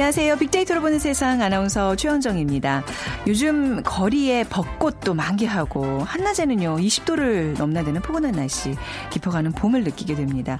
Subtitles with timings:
[0.00, 0.36] 안녕하세요.
[0.36, 2.84] 빅데이터로 보는 세상 아나운서 최원정입니다.
[3.26, 8.74] 요즘 거리에 벚꽃도 만개하고 한낮에는요 20도를 넘나드는 포근한 날씨
[9.10, 10.58] 깊어가는 봄을 느끼게 됩니다.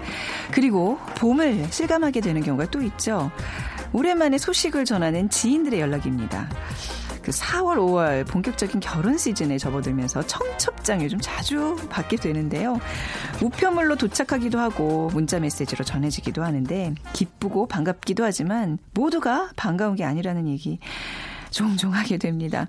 [0.51, 3.31] 그리고 봄을 실감하게 되는 경우가 또 있죠.
[3.95, 6.47] 오랜만에 소식을 전하는 지인들의 연락입니다.
[7.23, 12.79] 그 4월, 5월 본격적인 결혼 시즌에 접어들면서 청첩장 요즘 자주 받게 되는데요.
[13.43, 20.79] 우편물로 도착하기도 하고 문자 메시지로 전해지기도 하는데 기쁘고 반갑기도 하지만 모두가 반가운 게 아니라는 얘기
[21.51, 22.69] 종종 하게 됩니다.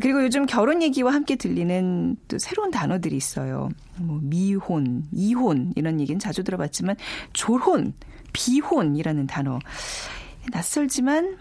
[0.00, 3.68] 그리고 요즘 결혼 얘기와 함께 들리는 또 새로운 단어들이 있어요.
[3.98, 6.96] 뭐 미혼, 이혼 이런 얘기는 자주 들어봤지만
[7.32, 7.92] 졸혼,
[8.32, 9.58] 비혼이라는 단어
[10.52, 11.36] 낯설지만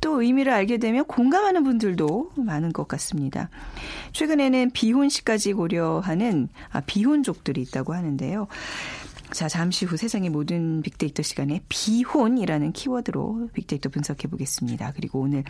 [0.00, 3.50] 또 의미를 알게 되면 공감하는 분들도 많은 것 같습니다.
[4.12, 8.48] 최근에는 비혼시까지 고려하는 아, 비혼족들이 있다고 하는데요.
[9.32, 14.92] 자, 잠시 후 세상의 모든 빅데이터 시간에 비혼이라는 키워드로 빅데이터 분석해 보겠습니다.
[14.96, 15.44] 그리고 오늘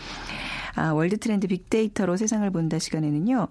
[0.74, 3.48] 아, 월드 트렌드 빅데이터로 세상을 본다 시간에는요.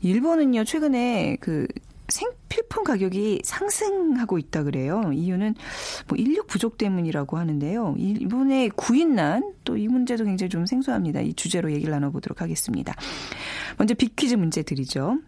[0.00, 1.68] 일본은요, 최근에 그
[2.10, 5.10] 생필품 가격이 상승하고 있다 그래요.
[5.12, 5.54] 이유는
[6.08, 7.96] 뭐 인력 부족 때문이라고 하는데요.
[7.98, 11.20] 일본의 구인난 또 이 문제도 굉장히 좀 생소합니다.
[11.20, 12.94] 이 주제로 얘기를 나눠보도록 하겠습니다.
[13.78, 15.18] 먼저 빅퀴즈 문제 드리죠.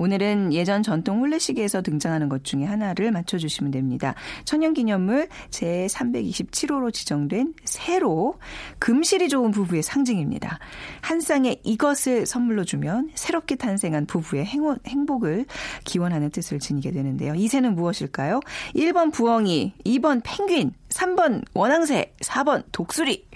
[0.00, 4.14] 오늘은 예전 전통 혼례시계에서 등장하는 것 중에 하나를 맞춰주시면 됩니다.
[4.46, 8.38] 천연기념물 제327호로 지정된 새로
[8.78, 10.58] 금실이 좋은 부부의 상징입니다.
[11.02, 15.44] 한 쌍의 이것을 선물로 주면 새롭게 탄생한 부부의 행운, 행복을
[15.84, 17.34] 기원하는 뜻을 지니게 되는데요.
[17.34, 18.40] 이 새는 무엇일까요?
[18.74, 23.26] 1번 부엉이, 2번 펭귄, 3번 원앙새, 4번 독수리.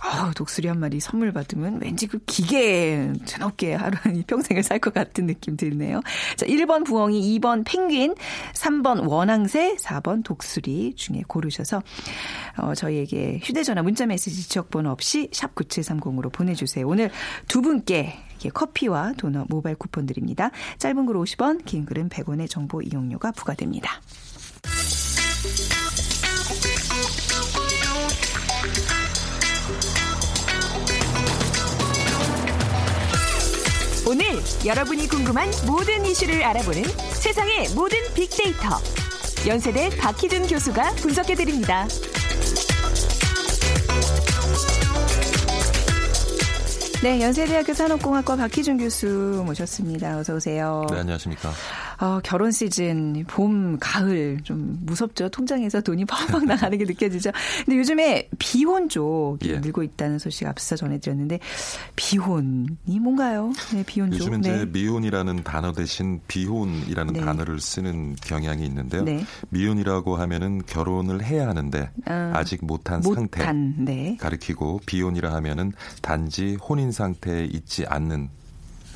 [0.00, 5.26] 아, 독수리 한 마리 선물 받으면 왠지 그 기계 드높게 하루 평생을 살 것 같은
[5.26, 6.00] 느낌 드네요.
[6.36, 8.14] 자, 1번 부엉이, 2번 펭귄,
[8.54, 11.82] 3번 원앙새, 4번 독수리 중에 고르셔서
[12.58, 16.86] 어, 저희에게 휴대전화 문자메시지 지역번호 없이 샵 9730으로 보내주세요.
[16.86, 17.10] 오늘
[17.48, 18.20] 두 분께
[18.54, 20.52] 커피와 도넛 모바일 쿠폰 드립니다.
[20.78, 24.00] 짧은 글 50원, 긴 글은 100원의 정보 이용료가 부과됩니다.
[34.06, 34.24] 오늘
[34.64, 38.80] 여러분이 궁금한 모든 이슈를 알아보는 세상의 모든 빅데이터.
[39.46, 41.86] 연세대 박희준 교수가 분석해드립니다.
[47.02, 50.18] 네, 연세대학교 산업공학과 박희준 교수 모셨습니다.
[50.18, 50.84] 어서 오세요.
[50.90, 51.52] 네, 안녕하십니까.
[52.00, 55.28] 어, 결혼 시즌, 봄, 가을 좀 무섭죠.
[55.28, 57.30] 통장에서 돈이 팍팍 나가는 게 느껴지죠.
[57.64, 59.58] 근데 요즘에 비혼족이 예.
[59.58, 61.40] 늘고 있다는 소식 앞서 전해드렸는데
[61.96, 63.52] 비혼이 뭔가요?
[63.72, 64.20] 네, 비혼족.
[64.20, 64.54] 요즘은 네.
[64.54, 67.20] 이제 미혼이라는 단어 대신 비혼이라는 네.
[67.20, 69.02] 단어를 쓰는 경향이 있는데요.
[69.02, 69.24] 네.
[69.50, 74.16] 미혼이라고 하면은 결혼을 해야 하는데 아, 직 못한, 못한 상태 네.
[74.20, 78.30] 가리키고 비혼이라 하면은 단지 혼인 상태에 있지 않는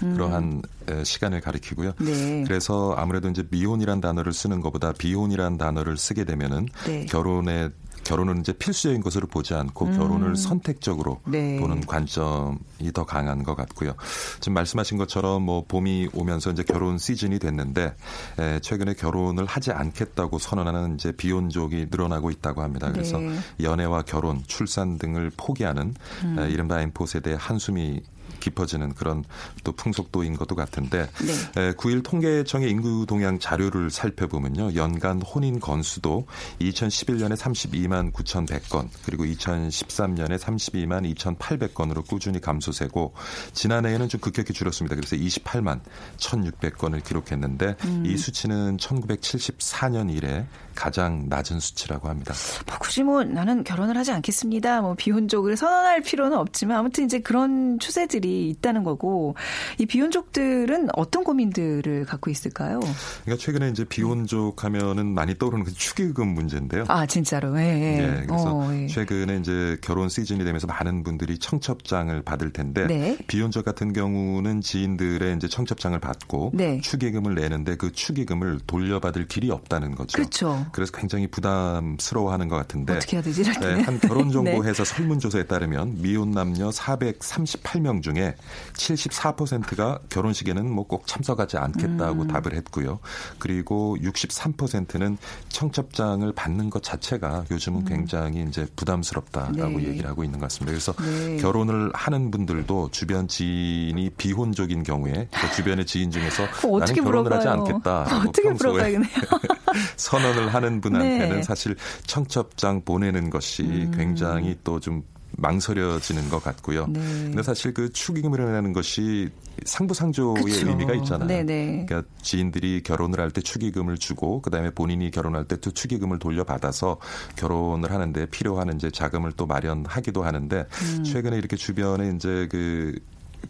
[0.03, 1.05] 그러한 음.
[1.05, 1.93] 시간을 가리키고요.
[2.01, 2.45] 네.
[2.45, 7.07] 그래서 아무래도 이제 미혼이란 단어를 쓰는 것보다 비혼이란 단어를 쓰게 되면은 네.
[7.07, 7.71] 결혼에
[8.05, 9.97] 결혼은 이제 필수적인 것으로 보지 않고 음.
[9.97, 11.61] 결혼을 선택적으로 네.
[11.61, 13.95] 보는 관점이 더 강한 것 같고요.
[14.41, 17.95] 지금 말씀하신 것처럼 뭐 봄이 오면서 이제 결혼 시즌이 됐는데
[18.41, 22.91] 에, 최근에 결혼을 하지 않겠다고 선언하는 이제 비혼족이 늘어나고 있다고 합니다.
[22.91, 23.37] 그래서 네.
[23.63, 26.39] 연애와 결혼, 출산 등을 포기하는 음.
[26.41, 28.03] 에, 이른바 엠포 세대의 한숨이
[28.41, 29.25] 깊어지는 그런
[29.65, 31.09] 또 풍속도인 것도 같은데
[31.55, 31.73] 네.
[31.73, 34.75] 9일 통계청의 인구 동향 자료를 살펴보면요.
[34.75, 36.27] 연간 혼인 건수도
[36.61, 43.15] 2011년에 32만 9,100건 그리고 2013년에 32만 2,800건으로 꾸준히 감소세고
[43.53, 44.97] 지난해에는 좀 급격히 줄었습니다.
[44.97, 45.81] 그래서 28만
[46.19, 48.05] 1,600건을 기록했는데 음.
[48.07, 52.35] 이 수치는 1974년 이래 가장 낮은 수치라고 합니다.
[52.67, 54.81] 뭐 굳이 뭐 나는 결혼을 하지 않겠습니다.
[54.81, 59.35] 뭐 비혼족을 선언할 필요는 없지만 아무튼 이제 그런 추세들이 있다는 거고
[59.79, 62.81] 이 비혼족들은 어떤 고민들을 갖고 있을까요?
[63.25, 66.85] 그러니까 최근에 이제 비혼족 하면은 많이 떠오르는 그 축의금 문제인데요.
[66.89, 67.59] 아 진짜로.
[67.59, 67.63] 예.
[67.63, 68.07] 예.
[68.07, 68.87] 네, 그래서 어, 예.
[68.87, 73.19] 최근에 이제 결혼 시즌이 되면서 많은 분들이 청첩장을 받을 텐데 네.
[73.27, 76.81] 비혼족 같은 경우는 지인들의 이제 청첩장을 받고 네.
[76.81, 80.17] 축의금을 내는데 그 축의금을 돌려받을 길이 없다는 거죠.
[80.17, 80.62] 그렇죠.
[80.71, 83.43] 그래서 굉장히 부담스러워하는 것 같은데 어떻게 해야 되지?
[83.43, 84.95] 네, 한 결혼정보회사 네.
[84.95, 88.37] 설문조사에 따르면 미혼 남녀 438명 중에
[88.75, 92.29] 74%가 결혼식에는 뭐 꼭 참석하지 않겠다고 음.
[92.29, 92.99] 답을 했고요.
[93.39, 95.17] 그리고 63%는
[95.49, 97.85] 청첩장을 받는 것 자체가 요즘은 음.
[97.87, 99.89] 굉장히 이제 부담스럽다라고 네.
[99.89, 100.73] 얘기를 하고 있는 것 같습니다.
[100.73, 101.39] 그래서 네.
[101.39, 107.39] 결혼을 하는 분들도 주변 지인이 비혼족인 경우에 그 주변의 지인 중에서 어, 나는 결혼을 물어봐요.
[107.39, 108.03] 하지 않겠다.
[108.29, 109.13] 어떻게 물어봐야겠네요.
[109.97, 111.43] 선언을 하는 분한테는 네.
[111.43, 111.77] 사실
[112.07, 113.93] 청첩장 보내는 것이 음.
[113.97, 115.03] 굉장히 또좀
[115.35, 116.87] 망설여지는 것 같고요.
[116.89, 117.01] 네.
[117.01, 119.31] 근데 사실 그 축의금이라는 것이
[119.65, 120.69] 상부상조의 그쵸.
[120.69, 121.27] 의미가 있잖아요.
[121.27, 121.45] 네네.
[121.45, 121.87] 네.
[121.87, 126.99] 그러니까 지인들이 결혼을 할 때 축의금을 주고 그다음에 본인이 결혼할 때 또 축의금을 돌려받아서
[127.37, 130.67] 결혼을 하는데 필요한 이제 자금을 또 마련하기도 하는데
[130.99, 131.05] 음.
[131.05, 132.99] 최근에 이렇게 주변에 이제 그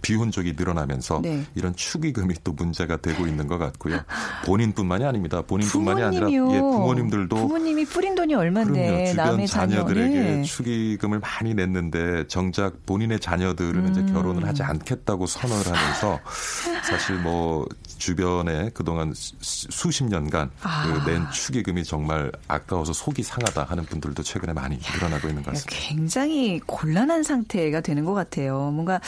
[0.01, 1.45] 비혼족이 늘어나면서 네.
[1.55, 4.01] 이런 축의금이 또 문제가 되고 있는 것 같고요.
[4.47, 5.43] 본인뿐만이 아닙니다.
[5.43, 6.27] 본인뿐만이 부모님이요.
[6.27, 10.43] 아니라 예, 부모님들도 부모님이 뿌린 돈이 얼마인데 주변 남의 자녀들에게 네.
[10.43, 13.91] 축의금을 많이 냈는데 정작 본인의 자녀들은 음.
[13.91, 16.21] 이제 결혼을 하지 않겠다고 선언을 하면서
[16.89, 17.67] 사실 뭐
[18.03, 21.05] 주변에 그동안 수십 년간 아.
[21.05, 25.77] 그낸 축의금이 정말 아까워서 속이 상하다 하는 분들도 최근에 많이 늘어나고 있는 것 같습니다.
[25.79, 28.73] 굉장히 곤란한 상태가 되는 것 같아요.
[28.73, 29.01] 뭔가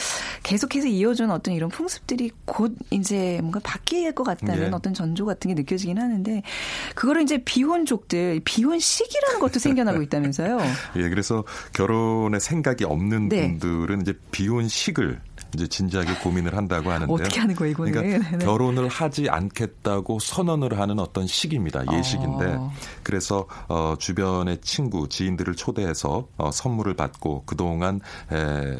[0.43, 4.71] 계속해서 이어준 어떤 이런 풍습들이 곧 이제 뭔가 바뀔 것 같다는 예.
[4.71, 6.41] 어떤 전조 같은 게 느껴지긴 하는데
[6.95, 10.57] 그거를 이제 비혼족들 비혼 시기라는 것도 생겨나고 있다면서요?
[10.95, 11.43] 예, 그래서
[11.73, 13.41] 결혼에 생각이 없는 네.
[13.59, 15.19] 분들은 이제 비혼식을
[15.55, 17.15] 이제 진지하게 고민을 한다고 하는데요.
[17.15, 17.91] 어떻게 하는 거예요, 이거는?
[17.91, 18.37] 그러니까 네네.
[18.37, 18.45] 네.
[18.45, 21.83] 결혼을 하지 않겠다고 선언을 하는 어떤 시기입니다.
[21.91, 22.45] 예식인데.
[22.55, 22.71] 어.
[23.03, 28.77] 그래서 어 주변의 친구, 지인들을 초대해서 어 선물을 받고 그동안 에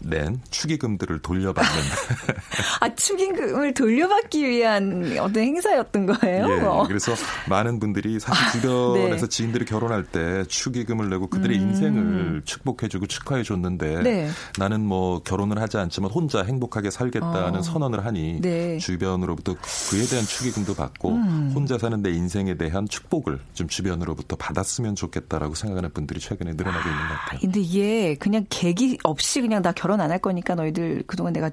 [0.00, 1.70] 낸 축의금들을 돌려받는.
[2.80, 6.48] 아, 축의금을 돌려받기 위한 어떤 행사였던 거예요?
[6.48, 6.84] 예, 어.
[6.86, 7.12] 그래서
[7.48, 9.28] 많은 분들이 사실 아, 주변에서 아, 네.
[9.28, 11.68] 지인들이 결혼할 때 축의금을 내고 그들의 음.
[11.68, 14.30] 인생을 축복해주고 축하해줬는데 네.
[14.58, 17.62] 나는 뭐 결혼을 하지 않지만 혼자 행복하게 살겠다는 어.
[17.62, 18.78] 선언을 하니 네.
[18.78, 19.54] 주변으로부터
[19.90, 21.52] 그에 대한 축의금도 받고 음.
[21.54, 27.02] 혼자 사는 내 인생에 대한 축복을 좀 주변으로부터 받았으면 좋겠다라고 생각하는 분들이 최근에 늘어나고 있는
[27.02, 27.40] 것 같아요.
[27.40, 31.50] 근데 이게 그냥 계기 없이 그냥 나 결혼 결혼 안 할 거니까 너희들 그동안 내가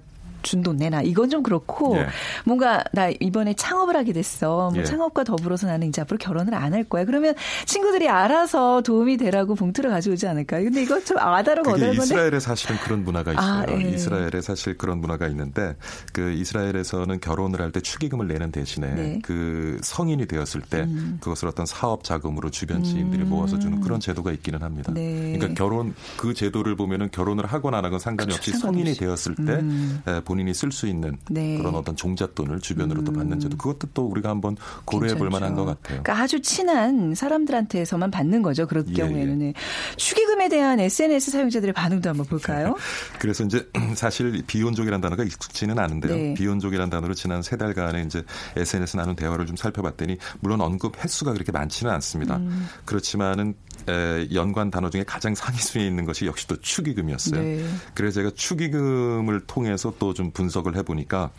[0.48, 1.04] 준 돈 내놔.
[1.04, 2.08] 이건 좀 그렇고 예.
[2.46, 4.70] 뭔가 나 이번에 창업을 하게 됐어.
[4.72, 4.84] 뭐 예.
[4.84, 7.06] 창업과 더불어서 나는 이제 앞으로 결혼을 안 할 거야.
[7.06, 7.34] 그러면
[7.66, 10.64] 친구들이 알아서 도움이 되라고 봉투를 가져오지 않을까요?
[10.66, 12.04] 근데 이거 좀 아다르고 어다른 건데.
[12.04, 13.78] 이스라엘에 사실은 그런 문화가 아, 있어요.
[13.78, 13.90] 아, 예.
[13.92, 15.76] 이스라엘에 사실 그런 문화가 있는데
[16.14, 19.20] 그 이스라엘에서는 결혼을 할 때 축의금을 내는 대신에 네.
[19.24, 21.18] 그 성인이 되었을 때 음.
[21.22, 23.30] 그것을 어떤 사업 자금으로 주변 지인들이 음.
[23.30, 24.92] 모아서 주는 그런 제도가 있기는 합니다.
[24.94, 25.34] 네.
[25.38, 28.52] 그러니까 결혼 그 제도를 보면은 결혼을 하거나 안 하건 상관이 그렇죠.
[28.52, 30.02] 없이 성인이 되었을 때 음.
[30.26, 31.58] 본 인이 쓸 수 있는 네.
[31.58, 33.58] 그런 어떤 종잣돈을 주변으로 또 받는 제도 음.
[33.58, 34.56] 그것도 또 우리가 한번
[34.86, 36.02] 고려해 볼 만한 것 같아요.
[36.04, 38.68] 그러니까 아주 친한 사람들한테서만 받는 거죠.
[38.68, 39.54] 그럴 예, 경우에는 예.
[39.96, 42.76] 축의금에 대한 SNS 사용자들의 반응도 한번 볼까요?
[43.20, 46.16] 그래서 이제 사실 비혼족이라는 단어가 익숙지는 않은데요.
[46.16, 46.34] 네.
[46.34, 48.24] 비혼족이라는 단어로 지난 세 달간의 이제
[48.56, 52.38] SNS 나눈 대화를 좀 살펴봤더니 물론 언급 횟수가 그렇게 많지는 않습니다.
[52.38, 52.68] 음.
[52.86, 53.56] 그렇지만은
[53.90, 57.42] 에, 연관 단어 중에 가장 상위 순위에 있는 것이 역시 또 축의금이었어요.
[57.42, 57.66] 네.
[57.94, 61.32] 그래서 제가 축의금을 통해서 또좀 분석을 해보니까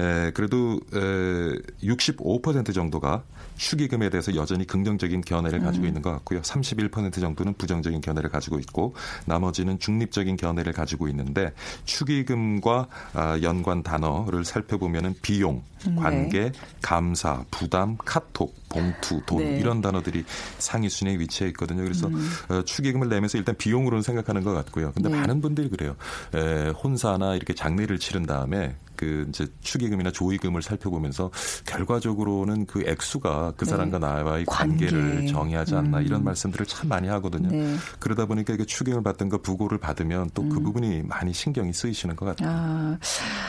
[0.00, 3.24] 에, 그래도 에, 65% 정도가
[3.56, 5.88] 축의금에 대해서 여전히 긍정적인 견해를 가지고 음.
[5.88, 6.40] 있는 것 같고요.
[6.40, 8.94] 31% 정도는 부정적인 견해를 가지고 있고
[9.26, 11.52] 나머지는 중립적인 견해를 가지고 있는데
[11.84, 15.62] 축의금과 아, 연관 단어를 살펴보면은 비용, 음,
[15.96, 16.52] 관계, 네.
[16.82, 19.58] 감사, 부담, 카톡, 봉투, 돈 네.
[19.58, 20.24] 이런 단어들이
[20.58, 21.82] 상위 순위에 위치해 있거든요.
[21.82, 22.30] 그래서 음.
[22.48, 24.92] 어, 축의금을 내면서 일단 비용으로는 생각하는 것 같고요.
[24.92, 25.16] 근데 네.
[25.16, 25.96] 많은 분들이 그래요.
[26.34, 31.30] 에, 혼사나 이렇게 장례를 치른 다음에 그 이제 축의금이나 조의금을 살펴보면서
[31.66, 34.06] 결과적으로는 그 액수가 그 사람과 네.
[34.06, 35.26] 나와의 관계를 관계.
[35.26, 36.02] 정의하지 않나 음.
[36.02, 37.50] 이런 말씀들을 참 많이 하거든요.
[37.50, 37.74] 네.
[37.98, 40.64] 그러다 보니까 이게 축의금을 거 부고를 받으면 또그 음.
[40.64, 42.48] 부분이 많이 신경이 쓰이시는 것 같아요.
[42.50, 42.98] 아,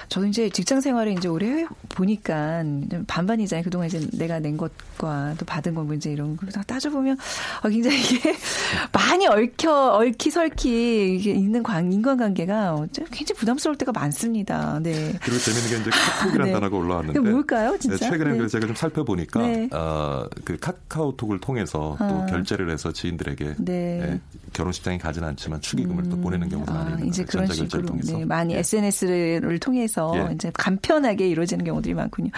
[0.09, 2.63] 저도 이제 직장 생활을 이제 오래 보니까
[3.07, 3.63] 반반이잖아요.
[3.63, 7.17] 그동안 이제 내가 낸 것과 또 받은 거 이제 이런 거 따져보면
[7.63, 8.35] 어, 굉장히 이게
[8.93, 14.79] 많이 얽혀 얽히설키 이게 있는 관, 인간관계가 굉장히 부담스러울 때가 많습니다.
[14.81, 15.13] 네.
[15.21, 16.51] 그리고 재밌는 게 이제 카톡이라는 네.
[16.51, 17.97] 단어가 올라왔는데 뭘까요, 진짜?
[17.97, 18.47] 네, 최근에 네.
[18.47, 19.69] 제가 좀 살펴보니까 네.
[19.71, 22.25] 어, 그 카카오톡을 통해서 또 아.
[22.25, 23.63] 결제를 해서 지인들에게 네.
[23.65, 24.19] 네,
[24.53, 26.09] 결혼식장에 가지는 않지만 축의금을 음.
[26.09, 28.17] 또 보내는 경우도 아, 많이 있는 이제 그런 식으로 통해서.
[28.17, 30.33] 네, 많이 SNS를 통해서 예.
[30.33, 32.31] 이제 간편하게 이루어지는 경우들이 많군요.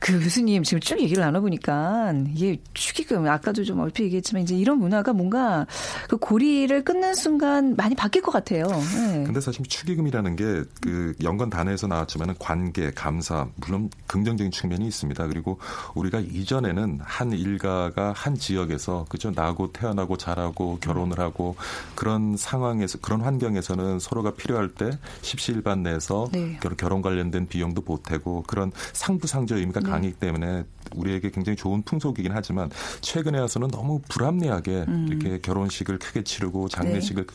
[0.00, 5.12] 그 교수님 지금 쭉 얘기를 나눠보니까 이게 축의금 아까도 좀 얼핏 얘기했지만 이제 이런 문화가
[5.12, 5.66] 뭔가
[6.08, 8.66] 그 고리를 끊는 순간 많이 바뀔 것 같아요.
[8.66, 9.24] 네.
[9.24, 15.26] 근데 사실 축의금이라는 게 그 연관 단어에서 나왔지만 은 관계, 감사 물론 긍정적인 측면이 있습니다.
[15.26, 15.58] 그리고
[15.94, 21.56] 우리가 이전에는 한 일가가 한 지역에서 그죠 나고 태어나고 자라고 결혼을 하고
[21.94, 24.90] 그런 상황에서 그런 환경에서는 서로가 필요할 때
[25.22, 26.58] 십시일반 내에서 네.
[26.76, 29.86] 결혼 관련된 비용도 보태고 그런 상부상조 의미가 네.
[29.86, 30.64] 강하기 때문에
[30.94, 35.06] 우리에게 굉장히 좋은 풍속이긴 하지만 최근에 와서는 너무 불합리하게 음.
[35.08, 37.34] 이렇게 결혼식을 크게 치르고 장례식을 네.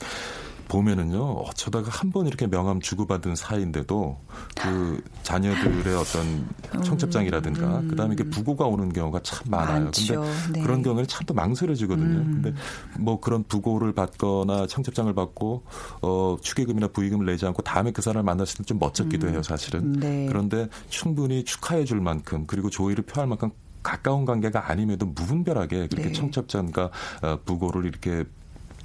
[0.68, 4.18] 보면은요 어쩌다가 한 번 이렇게 명함 주고받은 사이인데도
[4.62, 6.48] 그 자녀들의 어떤
[6.84, 7.88] 청첩장이라든가 음.
[7.90, 9.84] 그다음에 이게 부고가 오는 경우가 참 많아요.
[9.86, 10.22] 많죠.
[10.46, 10.62] 근데 네.
[10.66, 12.18] 그런 경우에는 참 또 망설여지거든요.
[12.20, 12.42] 음.
[12.42, 12.54] 근데
[12.98, 15.64] 뭐 그런 부고를 받거나 청첩장을 받고
[16.02, 19.34] 어 축의금이나 부의금을 내지 않고 다음에 그 사람을 만났을 때 좀 멋졌기도 음.
[19.34, 19.94] 해요, 사실은.
[19.94, 20.26] 네.
[20.28, 23.50] 그런데 충분히 축하해 줄 만큼 그리고 조의를 표할 만큼
[23.84, 26.12] 가까운 관계가 아님에도 무분별하게 그렇게 네.
[26.14, 26.90] 청첩장과
[27.24, 28.24] 어, 부고를 이렇게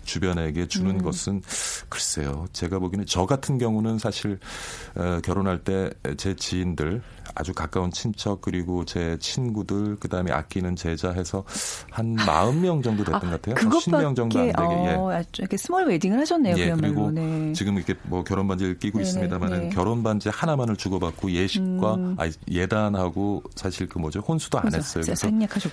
[0.05, 1.03] 주변에게 주는 음.
[1.03, 1.43] 것은
[1.89, 2.47] 글쎄요.
[2.53, 4.39] 제가 보기에는 저 같은 경우는 사실
[4.95, 7.03] 어, 결혼할 때 제 지인들
[7.35, 11.45] 아주 가까운 친척 그리고 제 친구들 그다음에 아끼는 제자 해서
[11.91, 13.55] 한 40명 정도 됐던 아, 것 같아요.
[13.57, 14.53] 한 10명 정도 안 되게.
[14.59, 15.25] 어, 예.
[15.39, 16.57] 이렇게 small wedding을 하셨네요.
[16.59, 17.53] 예, 그리고 네.
[17.53, 19.69] 지금 이렇게 뭐 결혼 반지를 끼고 네네, 있습니다만은 네.
[19.71, 22.17] 결혼 반지 하나만을 주고받고 예식과 음.
[22.19, 25.05] 아니, 예단하고 사실 그 뭐죠 혼수도 안 했어요.
[25.05, 25.29] 그래서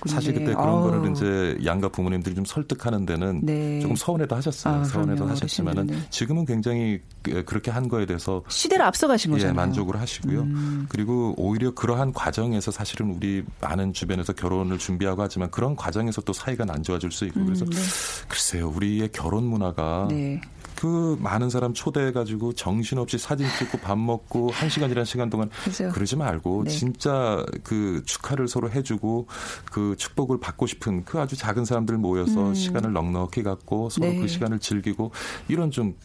[0.06, 0.82] 사실 그때 그런 아우.
[0.82, 3.80] 거를 이제 양가 부모님들이 좀 설득하는 데는 네.
[3.80, 4.74] 조금 서운해도 하셨어요.
[4.74, 9.52] 아, 서운해도 하셨지만은 지금은 굉장히 그, 그렇게 한 거에 대해서 시대를 앞서가신 거잖아요.
[9.52, 10.40] 예, 만족을 하시고요.
[10.40, 10.86] 음.
[10.88, 16.64] 그리고 오히려 그러한 과정에서 사실은 우리 많은 주변에서 결혼을 준비하고 하지만 그런 과정에서 또 사이가
[16.68, 17.80] 안 좋아질 수 있고 그래서 음, 네.
[18.28, 20.40] 글쎄요 우리의 결혼 문화가 네.
[20.76, 25.90] 그 많은 사람 초대해가지고 정신없이 사진 찍고 밥 먹고 한 시간이라는 시간 동안 그렇죠.
[25.90, 26.70] 그러지 말고 네.
[26.70, 29.26] 진짜 그 축하를 서로 해주고
[29.70, 32.54] 그 축복을 받고 싶은 그 아주 작은 사람들 모여서 음.
[32.54, 34.20] 시간을 넉넉히 갖고 서로 그 네.
[34.20, 35.10] 그 시간을 즐기고
[35.48, 35.96] 이런 좀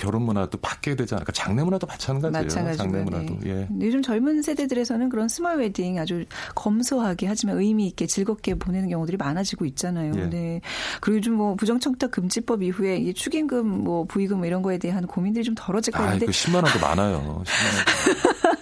[0.00, 1.32] 결혼 문화도 바뀌어야 되지 않을까?
[1.32, 2.42] 장례 문화도 마찬가지예요.
[2.44, 3.38] 마찬가지고, 장례 문화도.
[3.40, 3.50] 네.
[3.50, 3.68] 예.
[3.82, 9.66] 요즘 젊은 세대들에서는 그런 스몰 웨딩 아주 검소하게 하지만 의미 있게 즐겁게 보내는 경우들이 많아지고
[9.66, 10.14] 있잖아요.
[10.16, 10.30] 예.
[10.30, 10.60] 네.
[11.02, 15.44] 그리고 요즘 뭐 부정청탁 금지법 이후에 이 축의금 뭐 부의금 뭐 이런 거에 대한 고민들이
[15.44, 16.24] 좀 덜어질 것 같은데.
[16.24, 17.42] 아, 그 10만 원도 많아요.
[17.44, 18.56] 10만 원.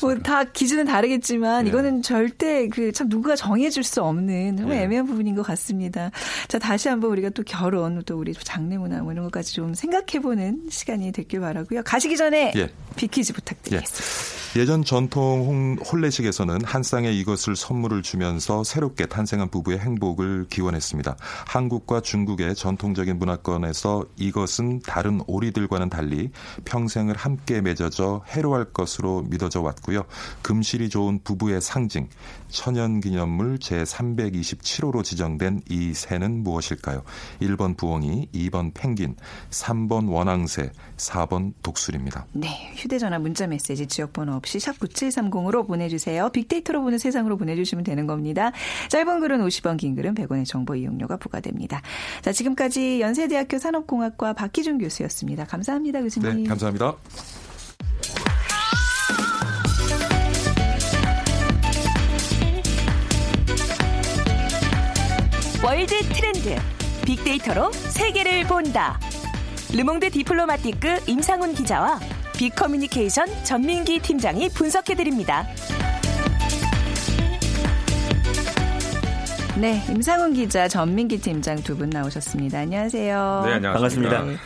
[0.00, 1.70] 뭐 다 기준은 다르겠지만 네.
[1.70, 4.82] 이거는 절대 그 참 누구가 정해줄 수 없는 정말 네.
[4.84, 6.10] 애매한 부분인 것 같습니다.
[6.48, 10.68] 자 다시 한번 우리가 또 결혼 또 우리 장례 문화 뭐 이런 것까지 좀 생각해보는
[10.70, 11.82] 시간이 됐길 바라고요.
[11.84, 12.70] 가시기 전에 예.
[12.96, 14.36] 빅퀴즈 부탁드리겠습니다.
[14.36, 14.40] 예.
[14.56, 21.16] 예전 전통 혼례식에서는 한 쌍에 이것을 선물을 주면서 새롭게 탄생한 부부의 행복을 기원했습니다.
[21.46, 26.30] 한국과 중국의 전통적인 문화권에서 이것은 다른 오리들과는 달리
[26.64, 30.04] 평생을 함께 맺어져 해로할 것으로 믿어져 왔고 요.
[30.42, 32.08] 금실이 좋은 부부의 상징,
[32.48, 37.02] 천연기념물 제327호로 지정된 이 새는 무엇일까요?
[37.40, 39.16] 1번 부엉이, 2번 펭귄,
[39.50, 42.26] 3번 원앙새, 4번 독수리입니다.
[42.32, 46.28] 네, 휴대전화 문자메시지 지역번호 없이 샵 9730으로 보내주세요.
[46.30, 48.52] 빅데이터로 보는 세상으로 보내주시면 되는 겁니다.
[48.88, 51.82] 짧은 글은 50원, 긴 글은 100원의 정보 이용료가 부과됩니다.
[52.22, 55.44] 자, 지금까지 연세대학교 산업공학과 박희준 교수였습니다.
[55.44, 56.42] 감사합니다, 교수님.
[56.42, 56.94] 네, 감사합니다.
[65.64, 66.56] 월드 트렌드
[67.04, 68.98] 빅데이터로 세계를 본다.
[69.74, 72.00] 르몽드 디플로마티크 임상훈 기자와
[72.36, 75.46] 빅커뮤니케이션 전민기 팀장이 분석해드립니다.
[79.60, 82.60] 네, 임상훈 기자, 전민기 팀장 두 분 나오셨습니다.
[82.60, 83.42] 안녕하세요.
[83.44, 83.72] 네, 안녕하십니까.
[83.74, 84.22] 반갑습니다.
[84.22, 84.36] 네.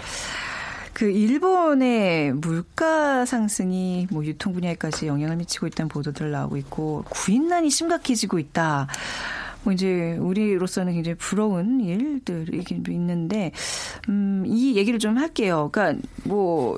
[0.93, 8.39] 그 일본의 물가 상승이 뭐 유통 분야에까지 영향을 미치고 있다는 보도들 나오고 있고 구인난이 심각해지고
[8.41, 8.89] 있다.
[9.65, 13.51] 뭐 이제 우리로서는 굉장히 부러운 일들이 있는데
[14.09, 15.71] 음, 이 얘기를 좀 할게요.
[15.73, 16.77] 그러니까 뭐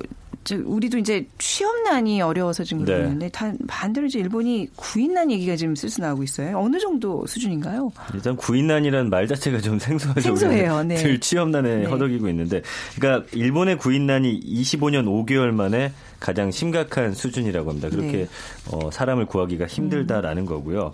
[0.55, 2.95] 우리도 이제 취업난이 어려워서 지금 네.
[2.95, 3.53] 그러는데 네.
[3.67, 6.59] 반대로 이제 일본이 구인난 얘기가 지금 슬슬 나오고 있어요.
[6.59, 7.93] 어느 정도 수준인가요?
[8.15, 10.21] 일단 구인난이란 말 자체가 좀 생소하죠.
[10.21, 10.83] 생소해요.
[10.85, 10.97] 네.
[10.97, 11.85] 늘 취업난에 네.
[11.87, 12.63] 허덕이고 있는데,
[12.97, 17.89] 그러니까 일본의 구인난이 25년 5개월 만에 가장 심각한 수준이라고 합니다.
[17.89, 18.29] 그렇게 네.
[18.71, 20.47] 어, 사람을 구하기가 힘들다라는 음.
[20.47, 20.93] 거고요.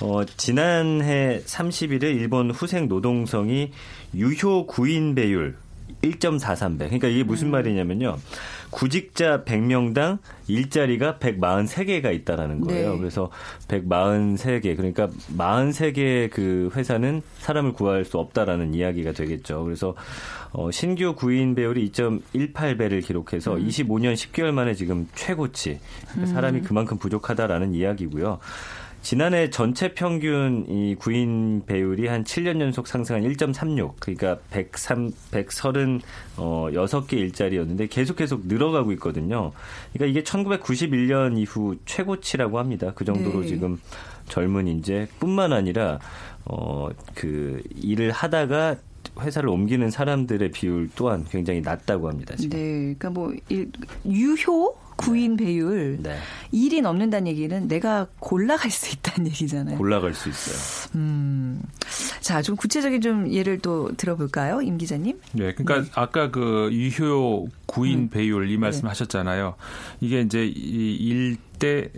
[0.00, 3.70] 어, 지난해 30일에 일본 후생 노동성이
[4.14, 5.56] 유효 구인 배율
[6.02, 6.78] 1.43배.
[6.78, 7.52] 그러니까 이게 무슨 음.
[7.52, 8.18] 말이냐면요.
[8.74, 12.94] 구직자 100명당 일자리가 143개가 있다라는 거예요.
[12.94, 12.98] 네.
[12.98, 13.30] 그래서
[13.68, 19.62] 143개 그러니까 43개 그 회사는 사람을 구할 수 없다라는 이야기가 되겠죠.
[19.62, 19.94] 그래서
[20.50, 23.64] 어, 신규 구인 배율이 2.18배를 기록해서 음.
[23.64, 25.78] 25년 10개월 만에 지금 최고치.
[26.10, 26.64] 그러니까 사람이 음.
[26.64, 28.40] 그만큼 부족하다라는 이야기고요.
[29.04, 36.00] 지난해 전체 평균 이 구인 배율이 한 7년 연속 상승한 1.36 그러니까 103 130
[36.38, 39.52] 어, 6개 일자리였는데 계속 계속 늘어가고 있거든요.
[39.92, 42.92] 그러니까 이게 1991년 이후 최고치라고 합니다.
[42.94, 43.48] 그 정도로 네.
[43.48, 43.78] 지금
[44.30, 45.98] 젊은 인재뿐만 아니라
[46.46, 48.76] 어, 그 일을 하다가
[49.20, 52.34] 회사를 옮기는 사람들의 비율 또한 굉장히 낮다고 합니다.
[52.36, 52.58] 지금.
[52.58, 53.70] 네, 그러니까 뭐 일,
[54.06, 55.44] 유효 구인 네.
[55.44, 56.18] 배율 네.
[56.52, 59.78] 1이 넘는다는 얘기는 내가 골라갈 수 있다는 얘기잖아요.
[59.78, 60.90] 골라갈 수 있어요.
[60.94, 61.60] 음.
[62.20, 64.62] 자, 좀 구체적인 좀 예를 또 들어볼까요?
[64.62, 65.20] 임 기자님?
[65.32, 65.52] 네.
[65.54, 65.90] 그러니까 네.
[65.94, 68.08] 아까 그 유효 구인 음.
[68.08, 68.88] 배율 이 말씀 네.
[68.88, 69.54] 하셨잖아요.
[70.00, 71.90] 이게 이제 이 일대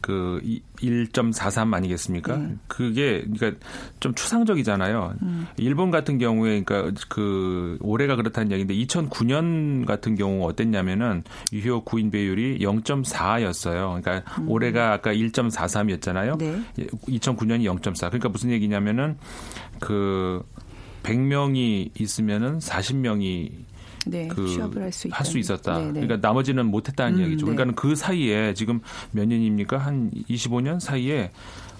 [0.00, 0.40] 그
[0.78, 2.36] 1.43 아니겠습니까?
[2.36, 2.56] 네.
[2.66, 3.66] 그게 그러니까
[3.98, 5.14] 좀 추상적이잖아요.
[5.22, 5.46] 음.
[5.56, 12.58] 일본 같은 경우에 그러니까 그 올해가 그렇다는 얘기인데 2009년 같은 경우 어땠냐면은 유효 구인 배율이
[12.58, 14.02] 0.4였어요.
[14.02, 14.48] 그러니까 음.
[14.48, 16.38] 올해가 아까 1.43이었잖아요.
[16.38, 16.60] 네.
[16.76, 18.08] 2009년이 0.4.
[18.08, 19.16] 그러니까 무슨 얘기냐면은
[19.80, 20.42] 그
[21.02, 23.69] 100명이 있으면은 40명이
[24.06, 25.74] 네, 그 취업을 할수 할수 있었다.
[25.78, 25.92] 네네.
[25.92, 26.00] 네.
[26.06, 27.46] 그러니까 나머지는 못했다는 음, 얘기죠.
[27.46, 27.72] 그러니까 네.
[27.76, 28.80] 그 사이에 지금
[29.12, 29.76] 몇 년입니까?
[29.78, 31.30] 한 25년 사이에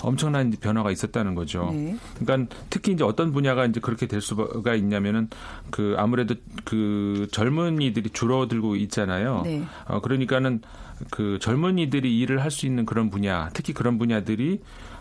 [0.03, 1.71] 엄청난 변화가 있었다는 거죠.
[1.73, 1.97] 네.
[2.19, 5.29] 그러니까 특히 이제 어떤 분야가 이제 그렇게 될 수가 있냐면은
[5.71, 6.35] 그 아무래도
[6.65, 9.43] 그 젊은이들이 줄어들고 있잖아요.
[9.45, 9.63] 네.
[9.87, 10.61] 어 그러니까는
[11.11, 14.61] 그 젊은이들이 일을 할 수 있는 그런 분야, 특히 그런 분야들이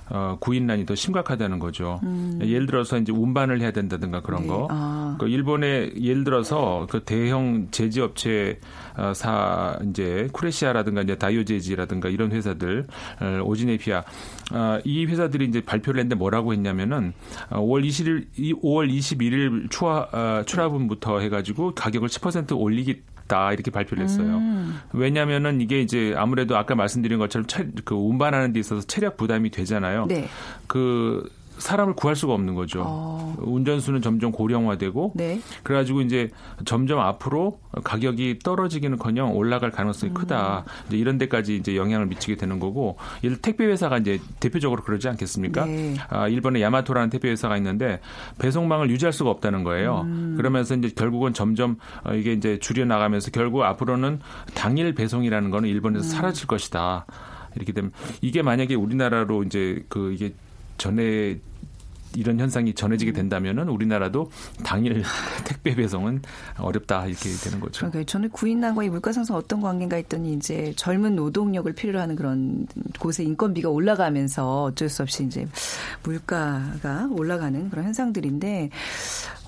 [0.09, 1.99] 어, 구인난이 더 심각하다는 거죠.
[2.03, 2.39] 음.
[2.41, 4.47] 예를 들어서 이제 운반을 해야 된다든가 그런 네.
[4.47, 4.67] 거.
[4.69, 5.15] 아.
[5.19, 8.59] 그 일본에 예를 들어서 그 대형 제지업체
[8.97, 12.87] 어, 사 이제 쿠레시아라든가 이제 다이오제지라든가 이런 회사들
[13.21, 14.03] 어, 오지네피아
[14.51, 17.13] 어, 이 회사들이 이제 발표를 했는데 뭐라고 했냐면은
[17.51, 18.27] 5월 20일
[18.61, 24.37] 5월 21일 추하 어, 출하분부터 해가지고 가격을 10% 올리기 있다 이렇게 발표를 했어요.
[24.37, 24.81] 음.
[24.91, 30.07] 왜냐하면은 이게 이제 아무래도 아까 말씀드린 것처럼 체, 그 운반하는 데 있어서 체력 부담이 되잖아요.
[30.07, 30.27] 네.
[30.67, 32.83] 그 사람을 구할 수가 없는 거죠.
[32.85, 33.35] 어.
[33.39, 35.39] 운전수는 점점 고령화되고 네.
[35.63, 36.29] 그래가지고 이제
[36.65, 40.13] 점점 앞으로 가격이 떨어지기는커녕 올라갈 가능성이 음.
[40.15, 40.65] 크다.
[40.87, 45.65] 이제 이런 데까지 이제 영향을 미치게 되는 거고, 이 택배 회사가 이제 대표적으로 그러지 않겠습니까?
[45.65, 45.95] 네.
[46.09, 47.99] 아, 일본에 야마토라는 택배 회사가 있는데
[48.39, 50.01] 배송망을 유지할 수가 없다는 거예요.
[50.05, 50.33] 음.
[50.37, 54.19] 그러면서 이제 결국은 점점 어, 이게 이제 줄여 나가면서 결국 앞으로는
[54.55, 56.09] 당일 배송이라는 거는 일본에서 음.
[56.09, 57.05] 사라질 것이다.
[57.55, 57.91] 이렇게 되면
[58.21, 60.33] 이게 만약에 우리나라로 이제 그 이게
[60.79, 61.39] 전에
[62.15, 64.31] 이런 현상이 전해지게 된다면은 우리나라도
[64.63, 65.03] 당일
[65.45, 66.21] 택배 배송은
[66.57, 67.87] 어렵다 이렇게 되는 거죠.
[67.87, 72.65] 그러니까 저는 구인난과 이 물가 상승 어떤 관계가 있더니 이제 젊은 노동력을 필요로 하는 그런
[72.99, 75.47] 곳에 인건비가 올라가면서 어쩔 수 없이 이제
[76.03, 78.69] 물가가 올라가는 그런 현상들인데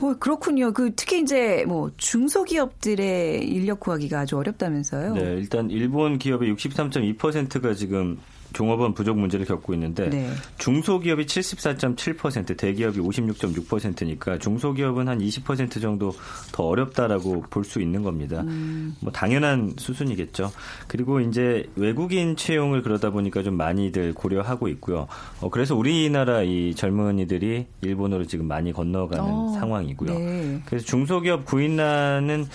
[0.01, 0.71] 어, 그렇군요.
[0.73, 5.13] 그 특히 이제 뭐 중소기업들의 인력 구하기가 아주 어렵다면서요.
[5.13, 8.19] 네, 일단 일본 기업의 63.2%가 지금
[8.53, 10.29] 종업원 부족 문제를 겪고 있는데 네.
[10.57, 16.11] 중소기업이 74.7% 대기업이 56.6%니까 중소기업은 한 20% 정도
[16.51, 18.41] 더 어렵다라고 볼 수 있는 겁니다.
[18.41, 18.95] 음.
[18.99, 20.51] 뭐 당연한 수순이겠죠.
[20.87, 25.07] 그리고 이제 외국인 채용을 그러다 보니까 좀 많이들 고려하고 있고요.
[25.39, 30.19] 어, 그래서 우리나라 이 젊은이들이 일본으로 지금 많이 건너가는 어, 상황이고요.
[30.19, 30.61] 네.
[30.65, 32.45] 그래서 중소기업 구인난은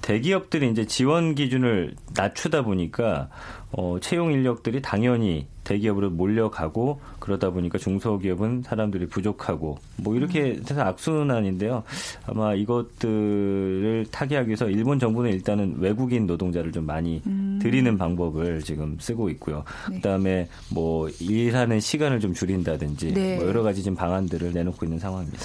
[0.00, 3.28] 대기업들이 이제 지원 기준을 낮추다 보니까
[3.72, 11.84] 어, 채용 인력들이 당연히 대기업으로 몰려가고 그러다 보니까 중소기업은 사람들이 부족하고 뭐 이렇게 해서 악순환인데요.
[12.26, 17.58] 아마 이것들을 타개하기 위해서 일본 정부는 일단은 외국인 노동자를 좀 많이 음.
[17.62, 19.64] 들이는 방법을 지금 쓰고 있고요.
[19.88, 19.96] 네.
[19.96, 23.36] 그다음에 뭐 일하는 시간을 좀 줄인다든지 네.
[23.36, 25.38] 뭐 여러 가지 지금 방안들을 내놓고 있는 상황입니다.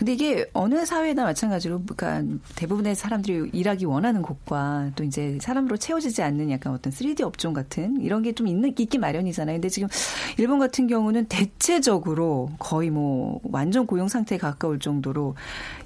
[0.00, 6.22] 근데 이게 어느 사회나 마찬가지로 그러니까 대부분의 사람들이 일하기 원하는 곳과 또 이제 사람으로 채워지지
[6.22, 9.56] 않는 약간 어떤 3D 업종 같은 이런 게 좀 있는 있기 마련이잖아요.
[9.56, 9.88] 근데 지금
[10.38, 15.34] 일본 같은 경우는 대체적으로 거의 뭐 완전 고용 상태에 가까울 정도로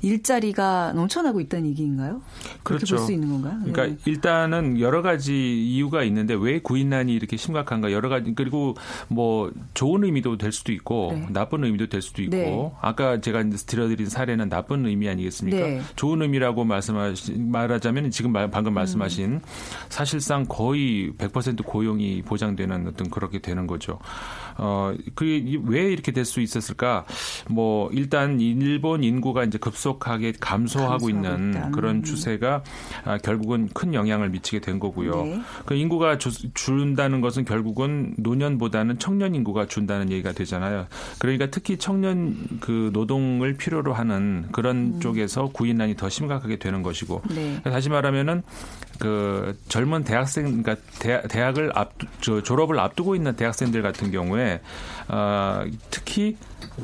[0.03, 2.23] 일자리가 넘쳐나고 있다는 얘기인가요?
[2.63, 2.97] 그렇게 그렇죠.
[2.97, 3.59] 볼 수 있는 건가요?
[3.65, 3.97] 그러니까 네.
[4.05, 8.77] 일단은 여러 가지 이유가 있는데 왜 구인난이 이렇게 심각한가 여러 가지 그리고
[9.09, 11.27] 뭐 좋은 의미도 될 수도 있고 네.
[11.31, 12.73] 나쁜 의미도 될 수도 있고 네.
[12.81, 15.57] 아까 제가 들려드린 사례는 나쁜 의미 아니겠습니까?
[15.57, 15.81] 네.
[15.97, 19.41] 좋은 의미라고 말씀하시 말하자면 지금 방금 말씀하신 음.
[19.89, 23.99] 사실상 거의 100% 고용이 보장되는 어떤 그렇게 되는 거죠.
[24.57, 27.05] 어, 그게 왜 이렇게 될 수 있었을까?
[27.49, 31.71] 뭐, 일단 일본 인구가 이제 급속하게 감소하고 있는 있다.
[31.71, 32.03] 그런 음.
[32.03, 32.63] 추세가
[33.05, 35.23] 아, 결국은 큰 영향을 미치게 된 거고요.
[35.25, 35.41] 네.
[35.67, 40.87] 그 인구가 주, 준다는 것은 결국은 노년보다는 청년 인구가 준다는 얘기가 되잖아요.
[41.19, 45.01] 그러니까 특히 청년 그 노동을 필요로 하는 그런 음.
[45.01, 47.23] 쪽에서 구인난이 더 심각하게 되는 것이고.
[47.35, 47.61] 네.
[47.65, 48.43] 다시 말하면은
[48.99, 50.77] 그 젊은 대학생 그러니까
[51.29, 54.61] 대학, 을 앞, 저, 졸업을 앞두고 있는 대학생들 같은 경우에
[55.09, 56.37] 어, 특히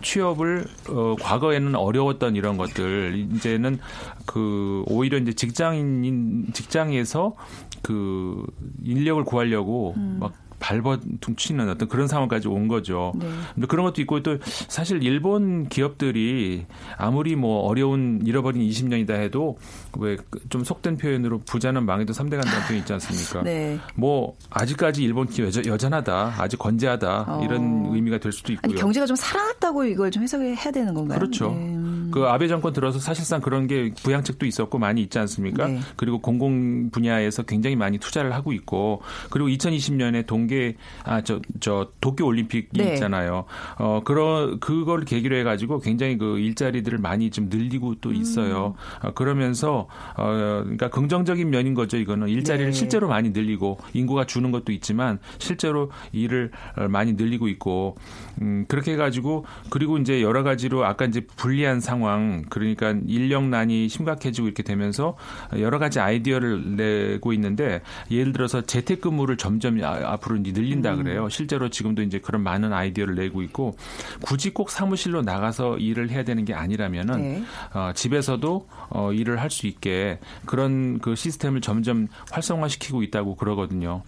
[0.02, 3.78] 취업을 어, 과거에는 어려웠던 이런 것들 이제는
[4.26, 7.34] 그 오히려 이제 직장인 직장에서
[7.82, 8.44] 그
[8.84, 10.18] 인력을 구하려고 음.
[10.20, 13.12] 막 발버둥치는 어떤 그런 상황까지 온 거죠.
[13.16, 13.26] 네.
[13.54, 19.58] 근데 그런 것도 있고 또 사실 일본 기업들이 아무리 뭐 어려운 잃어버린 20년이다 해도
[19.98, 20.16] 왜
[20.48, 23.42] 좀 속된 표현으로 부자는 망해도 3대 간다는 표현 있지 않습니까?
[23.42, 23.78] 네.
[23.94, 27.44] 뭐 아직까지 일본 기업 여자, 하다 아직 건재하다 어.
[27.44, 28.70] 이런 의미가 될 수도 있고요.
[28.72, 31.18] 아니, 경제가 좀 살아났다고 이걸 좀 해석해야 되는 건가요?
[31.18, 31.50] 그렇죠.
[31.50, 31.76] 네.
[32.10, 35.68] 그 아베 정권 들어서 사실상 그런 게 부양책도 있었고 많이 있지 않습니까?
[35.68, 35.80] 네.
[35.96, 42.68] 그리고 공공 분야에서 굉장히 많이 투자를 하고 있고 그리고 2020년에 동계 아저저 저 도쿄 올림픽이
[42.72, 42.94] 네.
[42.94, 43.44] 있잖아요.
[43.78, 48.74] 어 그런 그걸 계기로 해 가지고 굉장히 그 일자리들을 많이 좀 늘리고 또 있어요.
[49.02, 49.08] 음.
[49.08, 51.96] 어, 그러면서 어 그러니까 긍정적인 면인 거죠.
[51.96, 52.72] 이거는 일자리를 네.
[52.72, 56.50] 실제로 많이 늘리고 인구가 주는 것도 있지만 실제로 일을
[56.88, 57.96] 많이 늘리고 있고
[58.42, 63.88] 음 그렇게 해 가지고 그리고 이제 여러 가지로 아까 이제 불리한 상황 상황 그러니까 인력난이
[63.88, 65.16] 심각해지고 이렇게 되면서
[65.58, 71.02] 여러 가지 아이디어를 내고 있는데 예를 들어서 재택근무를 점점 아, 앞으로 이제 늘린다 음.
[71.02, 71.28] 그래요.
[71.28, 73.76] 실제로 지금도 이제 그런 많은 아이디어를 내고 있고
[74.22, 77.42] 굳이 꼭 사무실로 나가서 일을 해야 되는 게 아니라면은 네.
[77.74, 84.04] 어, 집에서도 어, 일을 할 수 있게 그런 그 시스템을 점점 활성화시키고 있다고 그러거든요.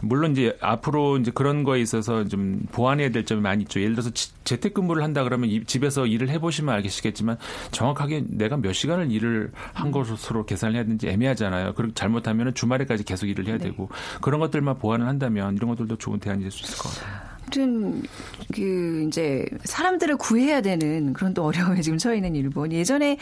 [0.00, 3.80] 물론 이제 앞으로 이제 그런 거에 있어서 좀 보완해야 될 점이 많이 있죠.
[3.80, 4.10] 예를 들어서
[4.44, 7.36] 재택근무를 한다 그러면 집에서 일을 해보시면 알겠시겠지만
[7.72, 11.74] 정확하게 내가 몇 시간을 일을 한 것으로 계산을 해야 되는지 애매하잖아요.
[11.74, 13.64] 그리고 잘못하면 주말에까지 계속 일을 해야 네.
[13.64, 13.88] 되고
[14.20, 17.28] 그런 것들만 보완을 한다면 이런 것들도 좋은 대안이 될 수 있을 것 같아요.
[17.48, 18.02] 아무튼
[18.54, 22.72] 그 이제 사람들을 구해야 되는 그런 또 어려움에 지금 처해 있는 일본.
[22.72, 23.16] 예전에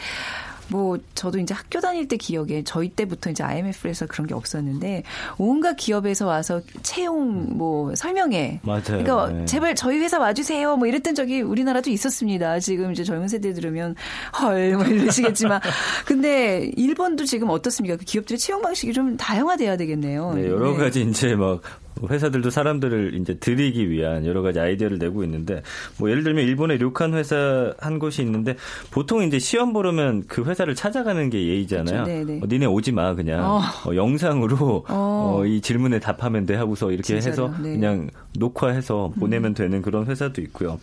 [0.69, 5.03] 뭐 저도 이제 학교 다닐 때 기억에 저희 때부터 이제 IMF에서 그런 게 없었는데
[5.37, 8.81] 온갖 기업에서 와서 채용 뭐 설명회 맞아요.
[8.83, 9.45] 그러니까 네.
[9.45, 12.59] 제발 저희 회사 와주세요 뭐 이랬던 적이 우리나라도 있었습니다.
[12.59, 13.95] 지금 이제 젊은 세대 들으면
[14.39, 15.61] 헐 뭐 이러시겠지만
[16.05, 17.95] 근데 일본도 지금 어떻습니까?
[17.95, 20.33] 그 기업들의 채용 방식이 좀 다양화돼야 되겠네요.
[20.33, 20.77] 네, 여러 네.
[20.77, 21.61] 가지 이제 막
[22.09, 25.61] 회사들도 사람들을 이제 들이기 위한 여러 가지 아이디어를 내고 있는데
[25.97, 28.55] 뭐 예를 들면 일본의 료칸 회사 한 곳이 있는데
[28.91, 32.03] 보통 이제 시험 보려면 그 회사를 찾아가는 게 예의잖아요.
[32.03, 32.31] 그렇죠.
[32.43, 33.61] 어, 니네 오지 마 그냥 어.
[33.85, 35.39] 어, 영상으로 어.
[35.39, 35.45] 어.
[35.45, 37.49] 이 질문에 답하면 돼 하고서 이렇게 진짜로?
[37.49, 37.73] 해서 네.
[37.73, 39.53] 그냥 녹화해서 보내면 음.
[39.53, 40.79] 되는 그런 회사도 있고요.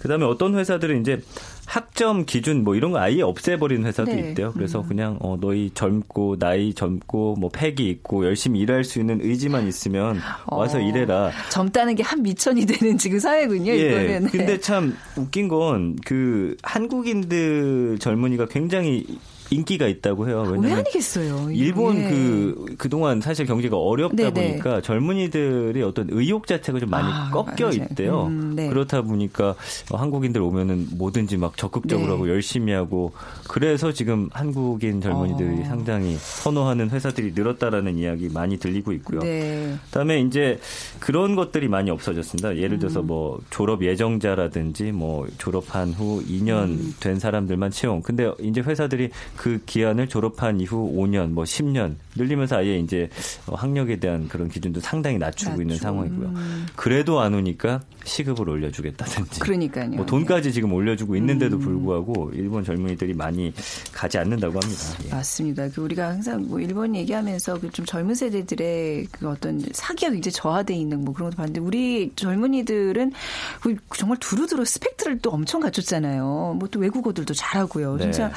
[0.00, 1.20] 그다음에 어떤 회사들은 이제
[1.66, 4.30] 학점 기준 뭐 이런 거 아예 없애버리는 회사도 네.
[4.30, 4.52] 있대요.
[4.52, 4.88] 그래서 음.
[4.88, 10.20] 그냥 어 너희 젊고 나이 젊고 뭐 팩이 있고 열심히 일할 수 있는 의지만 있으면
[10.46, 11.30] 와서 어, 일해라.
[11.50, 13.72] 젊다는 게 한 미천이 되는 지금 사회군요.
[13.72, 13.88] 예.
[13.88, 14.26] 이거는.
[14.30, 19.06] 근데 참 웃긴 건 그 한국인들 젊은이가 굉장히
[19.50, 20.40] 인기가 있다고 해요.
[20.46, 21.50] 왜냐면 왜 아니겠어요.
[21.52, 22.10] 일본 네.
[22.10, 24.30] 그 그동안 사실 경제가 어렵다 네네.
[24.32, 24.48] 네.
[24.48, 27.70] 보니까 젊은이들의 어떤 의욕 자체가 좀 많이 아, 꺾여 맞아요.
[27.90, 28.26] 있대요.
[28.26, 28.68] 음, 네.
[28.68, 29.54] 그렇다 보니까
[29.92, 32.12] 한국인들 오면은 뭐든지 막 적극적으로 네.
[32.12, 33.12] 하고 열심히 하고
[33.48, 35.64] 그래서 지금 한국인 젊은이들이 어.
[35.64, 39.20] 상당히 선호하는 회사들이 늘었다라는 이야기 많이 들리고 있고요.
[39.20, 39.76] 네.
[39.86, 40.58] 그다음에 이제
[41.00, 42.56] 그런 것들이 많이 없어졌습니다.
[42.56, 43.06] 예를 들어서 음.
[43.06, 46.94] 뭐 졸업 예정자라든지 뭐 졸업한 후 2년 음.
[47.00, 48.02] 된 사람들만 채용.
[48.02, 53.08] 근데 이제 회사들이 그 기한을 졸업한 이후 5년, 뭐 10년 늘리면서 아예 이제
[53.46, 55.62] 학력에 대한 그런 기준도 상당히 낮추고 낮추.
[55.62, 56.28] 있는 상황이고요.
[56.28, 56.66] 음.
[56.76, 59.40] 그래도 안 오니까 시급을 올려주겠다든지.
[59.40, 59.90] 그러니까요.
[59.90, 61.60] 뭐 돈까지 지금 올려주고 있는데도 음.
[61.60, 63.52] 불구하고 일본 젊은이들이 많이
[63.92, 64.82] 가지 않는다고 합니다.
[65.06, 65.10] 예.
[65.10, 65.68] 맞습니다.
[65.68, 70.74] 그 우리가 항상 뭐 일본 얘기하면서 그 좀 젊은 세대들의 그 어떤 사기가 이제 저하돼
[70.74, 73.12] 있는 뭐 그런 것도 봤는데 우리 젊은이들은
[73.60, 76.54] 그 정말 두루두루 스펙트를 또 엄청 갖췄잖아요.
[76.58, 77.96] 뭐 또 외국어들도 잘하고요.
[77.96, 78.04] 네.
[78.04, 78.32] 진짜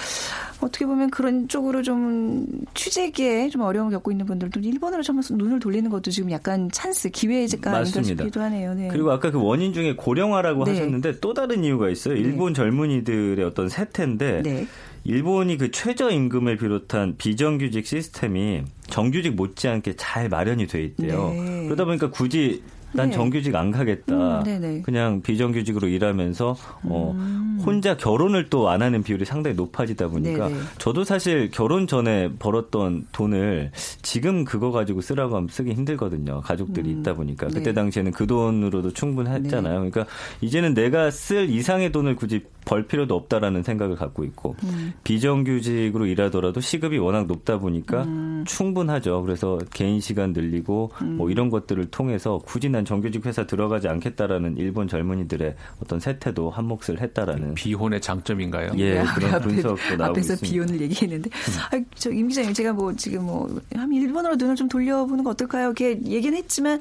[0.60, 5.90] 어떻게 보면 그런 쪽으로 좀 취재기에 좀 어려움을 겪고 있는 분들도 일본으로 좀 눈을 돌리는
[5.90, 8.74] 것도 지금 약간 찬스, 기회가 아닌가 싶기도 하네요.
[8.74, 8.88] 네.
[8.88, 10.72] 그리고 아까 그 원인 중에 고령화라고 네.
[10.72, 12.16] 하셨는데 또 다른 이유가 있어요.
[12.16, 12.22] 네.
[12.22, 12.58] 일본 네.
[12.58, 14.68] 젊은이들의 어떤 세태인데 네.
[15.04, 21.30] 일본이 그 최저임금을 비롯한 비정규직 시스템이 정규직 못지않게 잘 마련이 돼 있대요.
[21.30, 21.66] 네.
[21.66, 22.64] 그러다 보니까 굳이
[22.98, 23.16] 난 네.
[23.16, 24.42] 정규직 안 가겠다.
[24.42, 27.62] 음, 그냥 비정규직으로 일하면서 어, 음.
[27.66, 30.60] 혼자 결혼을 또 안 하는 비율이 상당히 높아지다 보니까 네네.
[30.78, 36.42] 저도 사실 결혼 전에 벌었던 돈을 지금 그거 가지고 쓰라고 하면 쓰기 힘들거든요.
[36.42, 37.00] 가족들이 음.
[37.00, 37.74] 있다 보니까 그때 네.
[37.74, 39.84] 당시에는 그 돈으로도 충분했잖아요.
[39.84, 39.90] 네.
[39.90, 40.06] 그러니까
[40.42, 44.92] 이제는 내가 쓸 이상의 돈을 굳이 벌 필요도 없다라는 생각을 갖고 있고 음.
[45.06, 48.44] 비정규직으로 일하더라도 시급이 워낙 높다 보니까 음.
[48.46, 49.22] 충분하죠.
[49.22, 51.16] 그래서 개인 시간 늘리고 음.
[51.16, 57.00] 뭐 이런 것들을 통해서 굳이 난 정규직 회사 들어가지 않겠다라는 일본 젊은이들의 어떤 세태도 한몫을
[57.00, 58.72] 했다라는 비혼의 장점인가요?
[58.78, 60.52] 예, 그런 앞에, 분석도 나오고 앞에서 있습니다.
[60.54, 61.30] 비혼을 얘기했는데
[61.72, 65.68] 아, 저임 기자님 제가 뭐 지금 뭐 한 일본어로 눈을 좀 돌려보는 거 어떨까요?
[65.68, 66.80] 이렇게 얘기는 했지만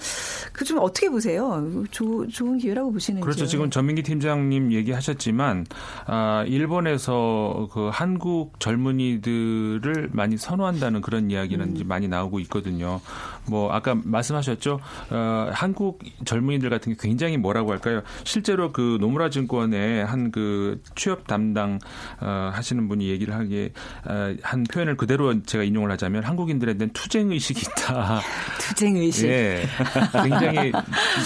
[0.53, 1.62] 그 좀 어떻게 보세요?
[1.92, 3.46] 조, 좋은 기회라고 보시는지 그렇죠.
[3.46, 5.64] 지금 전민기 팀장님 얘기하셨지만
[6.07, 11.83] 아, 일본에서 그 한국 젊은이들을 많이 선호한다는 그런 이야기는 음.
[11.87, 13.01] 많이 나오고 있거든요.
[13.49, 14.81] 뭐 아까 말씀하셨죠.
[15.11, 18.03] 어, 한국 젊은이들 같은 게 굉장히 뭐라고 할까요?
[18.25, 21.79] 실제로 그 노무라 증권의 한 그 취업 담당
[22.21, 23.73] 어, 하시는 분이 얘기를 하기에
[24.05, 28.21] 어, 한 표현을 그대로 제가 인용을 하자면 한국인들에 대한 투쟁 의식이 있다.
[28.61, 29.27] 투쟁 의식.
[29.29, 29.62] 예.
[30.23, 30.73] 굉장히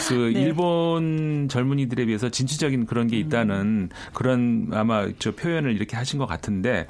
[0.08, 0.40] 그 네.
[0.42, 3.88] 일본 젊은이들에 비해서 진취적인 그런 게 있다는 음.
[4.12, 4.39] 그런
[4.72, 6.86] 아마 저 표현을 이렇게 하신 것 같은데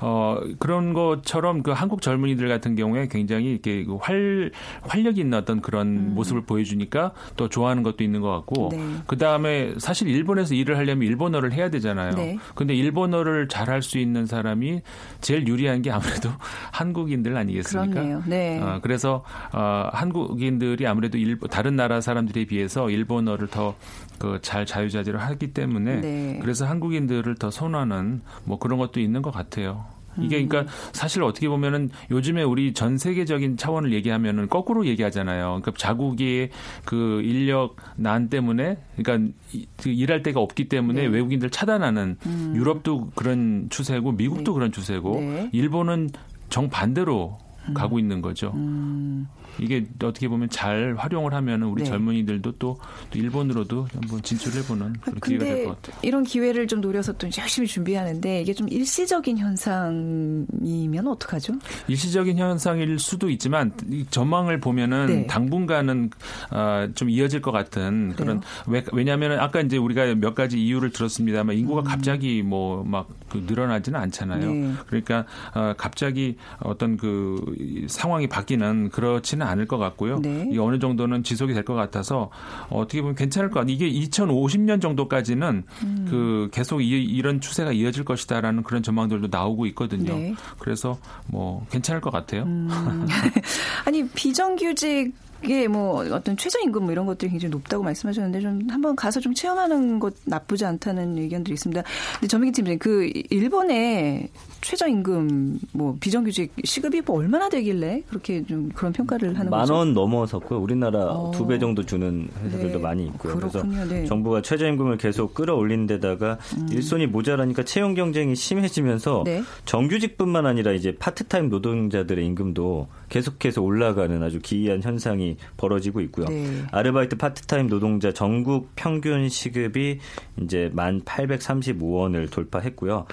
[0.00, 4.50] 어 그런 것처럼 그 한국 젊은이들 같은 경우에 굉장히 이렇게 그활
[4.82, 6.14] 활력 있는 어떤 그런 음.
[6.14, 8.78] 모습을 보여주니까 또 좋아하는 것도 있는 것 같고 네.
[9.06, 12.14] 그 다음에 사실 일본에서 일을 하려면 일본어를 해야 되잖아요.
[12.14, 12.38] 네.
[12.54, 14.82] 근데 일본어를 잘할 수 있는 사람이
[15.20, 16.30] 제일 유리한 게 아무래도
[16.72, 17.92] 한국인들 아니겠습니까?
[17.92, 18.22] 그렇네요.
[18.26, 18.60] 네.
[18.60, 23.74] 어, 그래서 어, 한국인들이 아무래도 일, 다른 나라 사람들에 비해서 일본어를 더
[24.18, 26.38] 그 잘 자유자재로 하기 때문에 네.
[26.40, 29.86] 그래서 한국인들을 더 선호하는 뭐 그런 것도 있는 것 같아요.
[30.18, 35.60] 이게 그러니까 사실 어떻게 보면은 요즘에 우리 전 세계적인 차원을 얘기하면은 거꾸로 얘기하잖아요.
[35.60, 36.50] 그러니까 자국의
[36.84, 39.32] 그 인력 난 때문에 그러니까
[39.78, 41.06] 그 일할 데가 없기 때문에 네.
[41.08, 42.52] 외국인들 차단하는 음.
[42.54, 44.54] 유럽도 그런 추세고 미국도 네.
[44.54, 45.50] 그런 추세고 네.
[45.52, 46.10] 일본은
[46.48, 47.74] 정반대로 음.
[47.74, 48.52] 가고 있는 거죠.
[48.54, 49.26] 음.
[49.58, 51.88] 이게 어떻게 보면 잘 활용을 하면 우리 네.
[51.90, 52.78] 젊은이들도 또,
[53.10, 56.00] 또, 일본으로도 한번 진출해보는 그런 기회가 될 것 같아요.
[56.02, 61.54] 이런 기회를 좀 노려서 또 열심히 준비하는데 이게 좀 일시적인 현상이면 어떡하죠?
[61.88, 63.72] 일시적인 현상일 수도 있지만
[64.10, 65.26] 전망을 보면은 네.
[65.26, 66.10] 당분간은
[66.50, 71.56] 어, 좀 이어질 것 같은 그런 왜, 왜냐하면 아까 이제 우리가 몇 가지 이유를 들었습니다만
[71.56, 71.84] 인구가 음.
[71.84, 74.52] 갑자기 뭐막 그 늘어나지는 않잖아요.
[74.52, 74.72] 네.
[74.86, 80.18] 그러니까 어, 갑자기 어떤 그 상황이 바뀌는 그렇지는 되지는 않을 것 같고요.
[80.20, 80.48] 네.
[80.50, 82.28] 이 어느 정도는 지속이 될 것 같아서
[82.68, 83.74] 어떻게 보면 괜찮을 것 같아요.
[83.74, 86.06] 이게 2050년 정도까지는 음.
[86.10, 90.14] 그 계속 이, 런 추세가 이어질 것이다라는 그런 전망들도 나오고 있거든요.
[90.14, 90.34] 네.
[90.58, 92.42] 그래서 뭐 괜찮을 것 같아요.
[92.42, 92.68] 음.
[93.86, 99.20] 아니 비정규직 이게 뭐 어떤 최저임금 뭐 이런 것들이 굉장히 높다고 말씀하셨는데 좀 한번 가서
[99.20, 101.82] 좀 체험하는 것 나쁘지 않다는 의견들이 있습니다.
[102.14, 104.28] 근데 전민기 팀장님 그 일본의
[104.62, 109.72] 최저임금 뭐 비정규직 시급이 뭐 얼마나 되길래 그렇게 좀 그런 평가를 하는 거죠?
[109.72, 110.58] 만원 넘어섰고요.
[110.58, 111.30] 우리나라 어.
[111.32, 112.82] 두배 정도 주는 회사들도 네.
[112.82, 113.36] 많이 있고요.
[113.36, 113.74] 그렇군요.
[113.74, 114.06] 그래서 네.
[114.06, 116.68] 정부가 최저임금을 계속 끌어올린 데다가 음.
[116.72, 119.42] 일손이 모자라니까 채용 경쟁이 심해지면서 네.
[119.66, 126.26] 정규직뿐만 아니라 이제 파트타임 노동자들의 임금도 계속해서 올라가는 아주 기이한 현상이 벌어지고 있고요.
[126.26, 126.64] 네.
[126.72, 130.00] 아르바이트 파트타임 노동자 전국 평균 시급이
[130.42, 133.06] 이제 만 835원을 돌파했고요.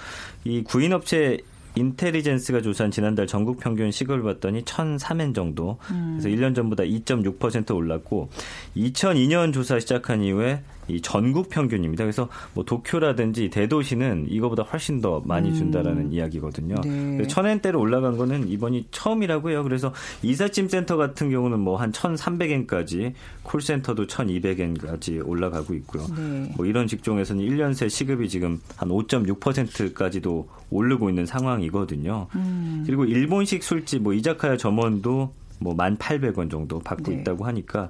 [0.45, 1.37] 이 구인업체
[1.75, 5.77] 인텔리전스가 조사한 지난달 전국 평균 시급을 봤더니 1,003엔 정도.
[5.87, 8.29] 그래서 1년 전보다 2.6% 올랐고
[8.75, 12.05] 2002년 조사 시작한 이후에 이 전국 평균입니다.
[12.05, 15.55] 그래서 뭐 도쿄라든지 대도시는 이거보다 훨씬 더 많이 음.
[15.55, 16.13] 준다라는 음.
[16.13, 16.75] 이야기거든요.
[16.85, 17.27] 네.
[17.27, 19.63] 천엔대로 올라간 거는 이번이 처음이라고요.
[19.63, 26.05] 그래서 이삿짐 센터 같은 경우는 뭐 한 1,300엔까지 콜센터도 1,200엔까지 올라가고 있고요.
[26.15, 26.53] 네.
[26.55, 32.27] 뭐 이런 직종에서는 1년 새 시급이 지금 한 5.6%까지도 오르고 있는 상황이거든요.
[32.35, 32.83] 음.
[32.85, 37.19] 그리고 일본식 술집 뭐 이자카야 점원도 뭐 1,800원 정도 받고 네.
[37.19, 37.89] 있다고 하니까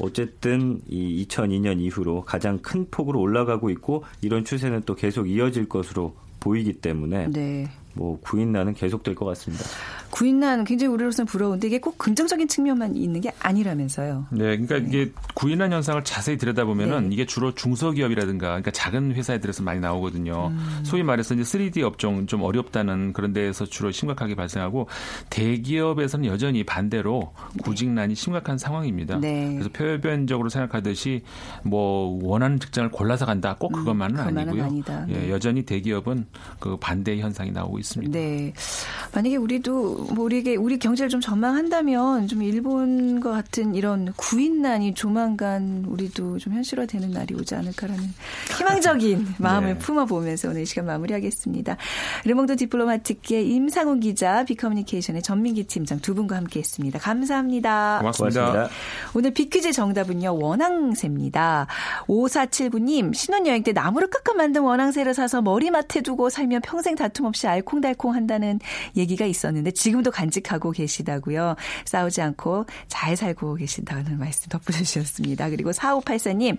[0.00, 6.16] 어쨌든 이 2002년 이후로 가장 큰 폭으로 올라가고 있고 이런 추세는 또 계속 이어질 것으로
[6.40, 7.68] 보이기 때문에 네.
[7.94, 9.64] 뭐 구인난은 계속될 것 같습니다.
[10.10, 14.26] 구인난 굉장히 우리로서는 부러운데 이게 꼭 긍정적인 측면만 있는 게 아니라면서요.
[14.30, 14.84] 네, 그러니까 네.
[14.86, 17.14] 이게 구인난 현상을 자세히 들여다보면은 네.
[17.14, 20.48] 이게 주로 중소기업이라든가 그러니까 작은 회사에 들어서 많이 나오거든요.
[20.48, 20.80] 음.
[20.84, 24.86] 소위 말해서 이제 3D 업종 좀 어렵다는 그런 데에서 주로 심각하게 발생하고
[25.30, 29.18] 대기업에서는 여전히 반대로 구직난이 심각한 상황입니다.
[29.18, 29.52] 네.
[29.54, 31.22] 그래서 표변적으로 생각하듯이
[31.62, 34.82] 뭐 원하는 직장을 골라서 간다 꼭 음, 그것만은 음, 아니고요.
[35.08, 35.30] 예, 네.
[35.30, 36.26] 여전히 대기업은
[36.60, 38.18] 그 반대 현상이 나오고 있습니다.
[38.18, 38.52] 네.
[39.14, 46.38] 만약에 우리도 뭐 우리에게 우리 경제를 좀 전망한다면 좀 일본과 같은 이런 구인난이 조만간 우리도
[46.38, 48.02] 좀 현실화되는 날이 오지 않을까라는
[48.56, 49.78] 희망적인 마음을 네.
[49.78, 51.76] 품어보면서 오늘 이 시간 마무리하겠습니다.
[52.24, 56.98] 르몽드 디플로마틱의 임상훈 기자, 빅커뮤니케이션의 전민기 팀장 두 분과 함께했습니다.
[56.98, 57.98] 감사합니다.
[57.98, 58.40] 고맙습니다.
[58.40, 58.74] 고맙습니다.
[59.14, 61.66] 오늘 빅퀴즈 정답은요 원앙새입니다.
[62.06, 68.14] 5479님 신혼여행 때 나무를 깎아 만든 원앙새를 사서 머리맡에 두고 살면 평생 다툼 없이 알콩달콩
[68.14, 68.60] 한다는
[68.96, 71.56] 얘기가 있었는데 지금도 간직하고 계시다고요.
[71.86, 75.48] 싸우지 않고 잘 살고 계신다는 말씀 덧붙여주셨습니다.
[75.50, 76.58] 그리고 4584님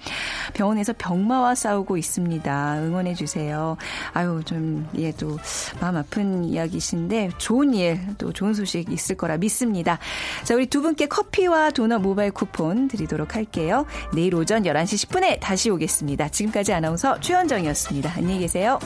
[0.54, 2.80] 병원에서 병마와 싸우고 있습니다.
[2.82, 3.78] 응원해 주세요.
[4.13, 5.38] 아유 좀 예 또
[5.80, 9.99] 마음 아픈 이야기신데 좋은 일 또 좋은 소식 있을 거라 믿습니다.
[10.43, 13.86] 자 우리 두 분께 커피와 도넛 모바일 쿠폰 드리도록 할게요.
[14.13, 16.30] 내일 오전 11시 10분에 다시 오겠습니다.
[16.30, 18.13] 지금까지 아나운서 최현정이었습니다.
[18.15, 18.80] 안녕히 계세요.